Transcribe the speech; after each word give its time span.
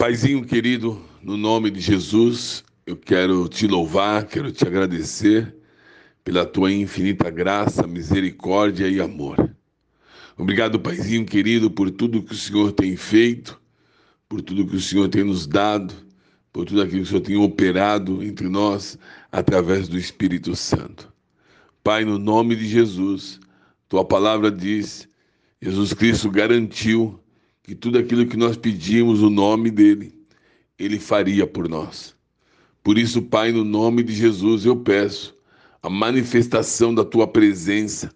Paizinho 0.00 0.42
querido, 0.42 0.98
no 1.22 1.36
nome 1.36 1.70
de 1.70 1.78
Jesus, 1.78 2.64
eu 2.86 2.96
quero 2.96 3.46
te 3.46 3.66
louvar, 3.66 4.24
quero 4.24 4.50
te 4.50 4.66
agradecer 4.66 5.54
pela 6.24 6.46
tua 6.46 6.72
infinita 6.72 7.28
graça, 7.28 7.86
misericórdia 7.86 8.88
e 8.88 8.98
amor. 8.98 9.54
Obrigado, 10.38 10.80
Paizinho 10.80 11.26
querido, 11.26 11.70
por 11.70 11.90
tudo 11.90 12.22
que 12.22 12.32
o 12.32 12.34
Senhor 12.34 12.72
tem 12.72 12.96
feito, 12.96 13.60
por 14.26 14.40
tudo 14.40 14.66
que 14.66 14.76
o 14.76 14.80
Senhor 14.80 15.06
tem 15.10 15.22
nos 15.22 15.46
dado, 15.46 15.92
por 16.50 16.64
tudo 16.64 16.80
aquilo 16.80 17.02
que 17.02 17.02
o 17.02 17.06
Senhor 17.06 17.20
tem 17.20 17.36
operado 17.36 18.22
entre 18.22 18.48
nós 18.48 18.98
através 19.30 19.86
do 19.86 19.98
Espírito 19.98 20.56
Santo. 20.56 21.12
Pai, 21.84 22.06
no 22.06 22.18
nome 22.18 22.56
de 22.56 22.66
Jesus, 22.66 23.38
tua 23.86 24.02
palavra 24.02 24.50
diz, 24.50 25.06
Jesus 25.60 25.92
Cristo 25.92 26.30
garantiu 26.30 27.20
que 27.62 27.74
tudo 27.74 27.98
aquilo 27.98 28.26
que 28.26 28.36
nós 28.36 28.56
pedimos 28.56 29.22
o 29.22 29.30
nome 29.30 29.70
dele, 29.70 30.12
ele 30.78 30.98
faria 30.98 31.46
por 31.46 31.68
nós. 31.68 32.16
Por 32.82 32.96
isso, 32.96 33.22
Pai, 33.22 33.52
no 33.52 33.64
nome 33.64 34.02
de 34.02 34.14
Jesus, 34.14 34.64
eu 34.64 34.76
peço 34.76 35.34
a 35.82 35.90
manifestação 35.90 36.94
da 36.94 37.04
tua 37.04 37.26
presença 37.26 38.10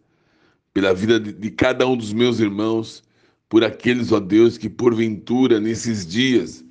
pela 0.72 0.92
vida 0.94 1.20
de 1.20 1.50
cada 1.50 1.86
um 1.86 1.96
dos 1.96 2.12
meus 2.12 2.40
irmãos, 2.40 3.02
por 3.48 3.62
aqueles, 3.62 4.10
ó 4.10 4.18
Deus, 4.18 4.58
que 4.58 4.68
porventura 4.68 5.60
nesses 5.60 6.06
dias 6.06 6.64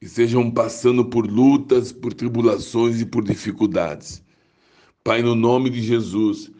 estejam 0.00 0.50
passando 0.50 1.04
por 1.04 1.26
lutas, 1.26 1.92
por 1.92 2.14
tribulações 2.14 3.00
e 3.00 3.06
por 3.06 3.22
dificuldades. 3.22 4.22
Pai, 5.04 5.22
no 5.22 5.34
nome 5.34 5.68
de 5.68 5.82
Jesus, 5.82 6.50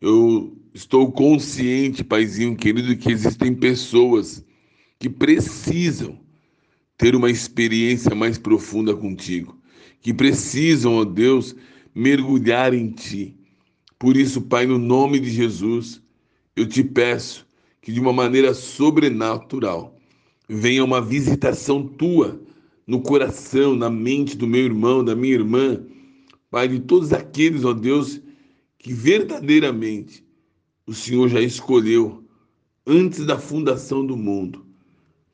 eu 0.00 0.56
estou 0.74 1.10
consciente, 1.10 2.04
Paizinho 2.04 2.56
querido, 2.56 2.96
que 2.96 3.10
existem 3.10 3.54
pessoas 3.54 4.44
que 5.02 5.10
precisam 5.10 6.16
ter 6.96 7.16
uma 7.16 7.28
experiência 7.28 8.14
mais 8.14 8.38
profunda 8.38 8.94
contigo, 8.94 9.60
que 10.00 10.14
precisam, 10.14 10.94
ó 10.94 11.04
Deus, 11.04 11.56
mergulhar 11.92 12.72
em 12.72 12.88
ti. 12.88 13.36
Por 13.98 14.16
isso, 14.16 14.40
Pai, 14.42 14.64
no 14.64 14.78
nome 14.78 15.18
de 15.18 15.28
Jesus, 15.28 16.00
eu 16.54 16.68
te 16.68 16.84
peço 16.84 17.44
que 17.80 17.90
de 17.90 17.98
uma 17.98 18.12
maneira 18.12 18.54
sobrenatural 18.54 19.98
venha 20.48 20.84
uma 20.84 21.00
visitação 21.00 21.84
tua 21.84 22.40
no 22.86 23.02
coração, 23.02 23.74
na 23.74 23.90
mente 23.90 24.36
do 24.36 24.46
meu 24.46 24.66
irmão, 24.66 25.04
da 25.04 25.16
minha 25.16 25.34
irmã, 25.34 25.84
Pai, 26.48 26.68
de 26.68 26.78
todos 26.78 27.12
aqueles, 27.12 27.64
ó 27.64 27.72
Deus, 27.72 28.22
que 28.78 28.92
verdadeiramente 28.92 30.24
o 30.86 30.94
Senhor 30.94 31.28
já 31.28 31.40
escolheu 31.40 32.24
antes 32.86 33.26
da 33.26 33.36
fundação 33.36 34.06
do 34.06 34.16
mundo 34.16 34.70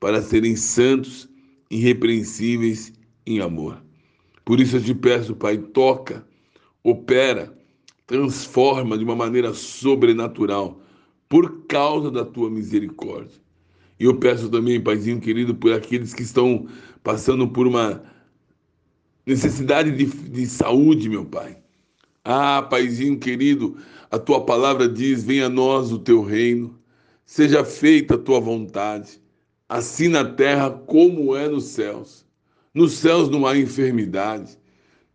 para 0.00 0.22
serem 0.22 0.56
santos, 0.56 1.28
irrepreensíveis 1.70 2.92
em 3.26 3.40
amor. 3.40 3.82
Por 4.44 4.60
isso 4.60 4.76
eu 4.76 4.82
te 4.82 4.94
peço, 4.94 5.36
Pai, 5.36 5.58
toca, 5.58 6.26
opera, 6.82 7.52
transforma 8.06 8.96
de 8.96 9.04
uma 9.04 9.16
maneira 9.16 9.52
sobrenatural, 9.52 10.80
por 11.28 11.66
causa 11.66 12.10
da 12.10 12.24
tua 12.24 12.48
misericórdia. 12.48 13.38
E 14.00 14.04
eu 14.04 14.16
peço 14.18 14.48
também, 14.48 14.80
Paizinho 14.80 15.20
querido, 15.20 15.54
por 15.54 15.72
aqueles 15.72 16.14
que 16.14 16.22
estão 16.22 16.66
passando 17.02 17.48
por 17.48 17.66
uma 17.66 18.02
necessidade 19.26 19.90
de, 19.90 20.06
de 20.06 20.46
saúde, 20.46 21.08
meu 21.08 21.26
Pai. 21.26 21.58
Ah, 22.24 22.62
Paizinho 22.62 23.18
querido, 23.18 23.76
a 24.10 24.18
tua 24.18 24.46
palavra 24.46 24.88
diz: 24.88 25.22
venha 25.24 25.46
a 25.46 25.50
nós 25.50 25.92
o 25.92 25.98
teu 25.98 26.22
reino, 26.22 26.78
seja 27.26 27.64
feita 27.64 28.14
a 28.14 28.18
tua 28.18 28.40
vontade 28.40 29.20
assim 29.68 30.08
na 30.08 30.24
terra 30.24 30.70
como 30.70 31.36
é 31.36 31.48
nos 31.48 31.64
céus. 31.64 32.26
Nos 32.72 32.92
céus 32.92 33.28
não 33.28 33.46
há 33.46 33.56
enfermidade, 33.56 34.58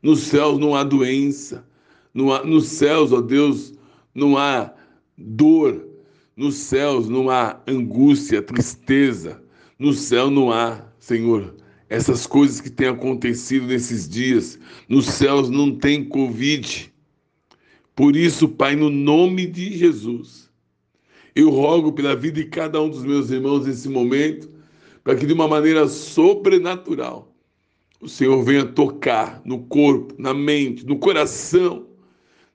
nos 0.02 0.22
céus 0.22 0.60
não 0.60 0.76
há 0.76 0.84
doença, 0.84 1.66
não 2.14 2.32
há, 2.32 2.44
nos 2.44 2.68
céus, 2.68 3.12
ó 3.12 3.22
Deus, 3.22 3.74
não 4.14 4.38
há 4.38 4.74
dor, 5.18 5.88
nos 6.36 6.56
céus 6.56 7.08
não 7.08 7.30
há 7.30 7.62
angústia, 7.66 8.42
tristeza, 8.42 9.42
no 9.80 9.94
céu 9.94 10.30
não 10.30 10.52
há, 10.52 10.84
Senhor, 11.00 11.56
essas 11.90 12.28
coisas 12.28 12.60
que 12.60 12.70
têm 12.70 12.88
acontecido 12.88 13.68
nesses 13.68 14.10
dias, 14.10 14.60
nos 14.90 15.06
céus 15.06 15.50
não 15.50 15.76
tem 15.76 16.04
Covid. 16.04 16.92
Por 17.96 18.16
isso, 18.16 18.50
Pai, 18.50 18.76
no 18.76 18.90
nome 18.90 19.46
de 19.46 19.78
Jesus, 19.78 20.50
eu 21.36 21.50
rogo 21.50 21.92
pela 21.92 22.16
vida 22.16 22.42
de 22.42 22.48
cada 22.48 22.82
um 22.82 22.90
dos 22.90 23.04
meus 23.04 23.30
irmãos 23.32 23.66
nesse 23.66 23.90
momento, 23.90 24.50
para 25.04 25.16
que 25.16 25.26
de 25.26 25.34
uma 25.34 25.48
maneira 25.48 25.88
sobrenatural 25.88 27.34
o 28.00 28.08
Senhor 28.08 28.44
venha 28.44 28.66
tocar 28.66 29.42
no 29.46 29.64
corpo, 29.66 30.14
na 30.18 30.34
mente, 30.34 30.86
no 30.86 31.00
coração, 31.00 31.88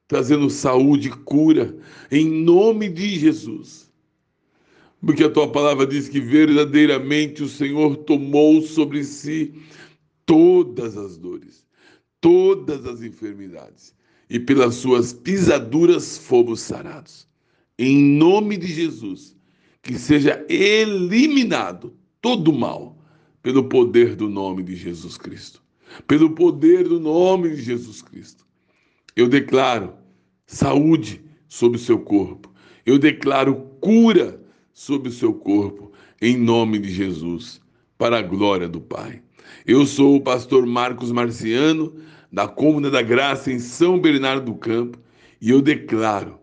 trazendo 0.06 0.48
saúde 0.48 1.08
e 1.08 1.10
cura, 1.10 1.76
em 2.10 2.28
nome 2.28 2.88
de 2.88 3.18
Jesus. 3.18 3.90
Porque 5.04 5.24
a 5.24 5.30
tua 5.30 5.50
palavra 5.50 5.86
diz 5.86 6.08
que 6.08 6.20
verdadeiramente 6.20 7.42
o 7.42 7.48
Senhor 7.48 7.96
tomou 7.98 8.62
sobre 8.62 9.04
si 9.04 9.54
todas 10.26 10.96
as 10.96 11.16
dores, 11.16 11.64
todas 12.20 12.84
as 12.86 13.02
enfermidades, 13.02 13.94
e 14.28 14.38
pelas 14.38 14.74
suas 14.74 15.12
pisaduras 15.12 16.18
fomos 16.18 16.60
sarados 16.60 17.28
em 17.78 17.96
nome 17.96 18.56
de 18.56 18.66
Jesus, 18.66 19.36
que 19.82 19.98
seja 19.98 20.44
eliminado 20.48 21.94
todo 22.20 22.52
mal 22.52 22.98
pelo 23.42 23.64
poder 23.68 24.16
do 24.16 24.28
nome 24.28 24.62
de 24.62 24.74
Jesus 24.74 25.16
Cristo. 25.16 25.62
Pelo 26.06 26.30
poder 26.30 26.88
do 26.88 26.98
nome 26.98 27.50
de 27.50 27.62
Jesus 27.62 28.02
Cristo. 28.02 28.44
Eu 29.14 29.28
declaro 29.28 29.94
saúde 30.46 31.22
sobre 31.46 31.78
o 31.78 31.80
seu 31.80 31.98
corpo. 31.98 32.52
Eu 32.84 32.98
declaro 32.98 33.54
cura 33.80 34.40
sobre 34.72 35.08
o 35.08 35.12
seu 35.12 35.32
corpo, 35.32 35.92
em 36.20 36.36
nome 36.36 36.78
de 36.78 36.90
Jesus, 36.90 37.60
para 37.96 38.18
a 38.18 38.22
glória 38.22 38.68
do 38.68 38.80
Pai. 38.80 39.22
Eu 39.66 39.86
sou 39.86 40.16
o 40.16 40.20
pastor 40.20 40.66
Marcos 40.66 41.10
Marciano, 41.10 41.94
da 42.32 42.46
Cômoda 42.46 42.90
da 42.90 43.02
Graça, 43.02 43.50
em 43.50 43.58
São 43.58 43.98
Bernardo 43.98 44.52
do 44.52 44.54
Campo, 44.54 44.98
e 45.40 45.50
eu 45.50 45.62
declaro 45.62 46.38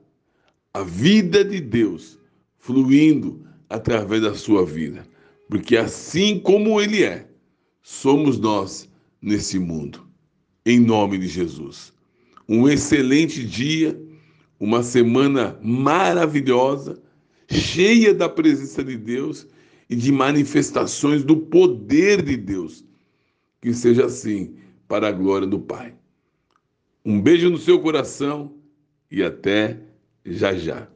a 0.75 0.83
vida 0.83 1.41
de 1.41 1.61
Deus 1.61 2.19
fluindo 2.57 3.47
através 3.69 4.21
da 4.21 4.35
sua 4.35 4.65
vida. 4.65 5.07
Porque 5.47 5.77
assim 5.77 6.37
como 6.37 6.81
Ele 6.81 7.01
é, 7.01 7.29
somos 7.81 8.37
nós 8.37 8.89
nesse 9.21 9.57
mundo. 9.57 10.05
Em 10.65 10.77
nome 10.77 11.17
de 11.17 11.27
Jesus. 11.27 11.93
Um 12.49 12.67
excelente 12.67 13.41
dia, 13.47 13.97
uma 14.59 14.83
semana 14.83 15.57
maravilhosa, 15.63 17.01
cheia 17.49 18.13
da 18.13 18.27
presença 18.27 18.83
de 18.83 18.97
Deus 18.97 19.47
e 19.89 19.95
de 19.95 20.11
manifestações 20.11 21.23
do 21.23 21.37
poder 21.37 22.21
de 22.21 22.35
Deus. 22.35 22.83
Que 23.61 23.73
seja 23.73 24.07
assim, 24.07 24.57
para 24.89 25.07
a 25.07 25.13
glória 25.13 25.47
do 25.47 25.57
Pai. 25.57 25.95
Um 27.05 27.21
beijo 27.21 27.49
no 27.49 27.57
seu 27.57 27.79
coração 27.79 28.53
e 29.09 29.23
até 29.23 29.79
já 30.25 30.51
já. 30.53 30.94